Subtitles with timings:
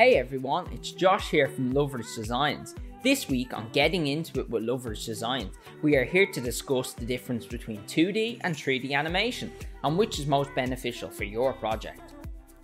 [0.00, 2.74] Hey everyone, it's Josh here from Lovers Designs.
[3.02, 7.04] This week on Getting Into It with Lovers Designs, we are here to discuss the
[7.04, 9.52] difference between 2D and 3D animation
[9.84, 12.14] and which is most beneficial for your project.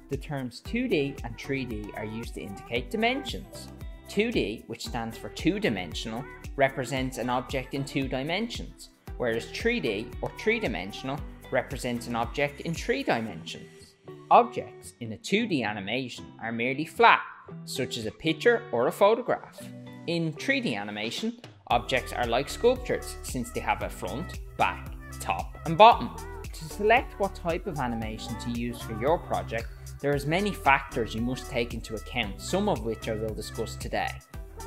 [0.08, 3.68] The terms 2D and 3D are used to indicate dimensions.
[4.08, 6.24] 2D, which stands for two dimensional,
[6.56, 12.72] represents an object in two dimensions, whereas 3D or three dimensional represents an object in
[12.72, 13.95] three dimensions.
[14.30, 17.20] Objects in a 2D animation are merely flat,
[17.64, 19.62] such as a picture or a photograph.
[20.08, 25.78] In 3D animation, objects are like sculptures since they have a front, back, top and
[25.78, 26.10] bottom.
[26.42, 29.68] To select what type of animation to use for your project,
[30.00, 33.76] there is many factors you must take into account, some of which I will discuss
[33.76, 34.10] today.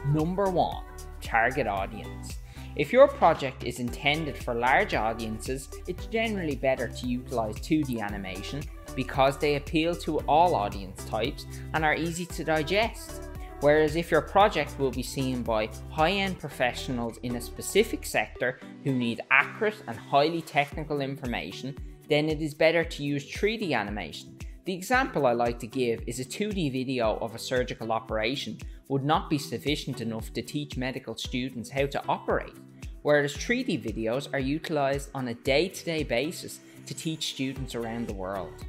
[0.08, 0.84] Number 1.
[1.22, 2.38] Target audience.
[2.78, 8.64] If your project is intended for large audiences, it's generally better to utilize 2D animation
[9.00, 13.30] because they appeal to all audience types and are easy to digest.
[13.62, 18.92] Whereas if your project will be seen by high-end professionals in a specific sector who
[18.92, 21.78] need accurate and highly technical information,
[22.10, 24.38] then it is better to use 3D animation.
[24.66, 28.58] The example I like to give is a 2D video of a surgical operation
[28.90, 32.58] would not be sufficient enough to teach medical students how to operate
[33.02, 38.66] whereas 3D videos are utilised on a day-to-day basis to teach students around the world.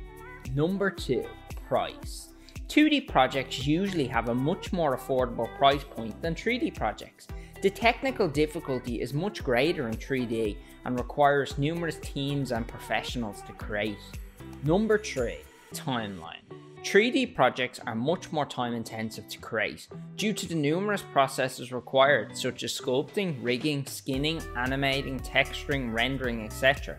[0.55, 1.25] Number 2.
[1.69, 2.29] Price.
[2.69, 7.27] 2D projects usually have a much more affordable price point than 3D projects.
[7.63, 13.53] The technical difficulty is much greater in 3D and requires numerous teams and professionals to
[13.53, 13.99] create.
[14.65, 15.39] Number 3.
[15.75, 16.43] Timeline.
[16.83, 22.35] 3D projects are much more time intensive to create due to the numerous processes required
[22.37, 26.99] such as sculpting, rigging, skinning, animating, texturing, rendering, etc.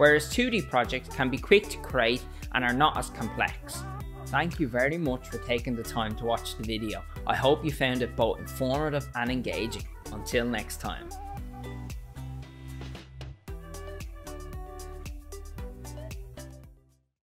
[0.00, 2.22] Whereas 2D projects can be quick to create
[2.54, 3.82] and are not as complex.
[4.28, 7.02] Thank you very much for taking the time to watch the video.
[7.26, 9.86] I hope you found it both informative and engaging.
[10.10, 11.10] Until next time.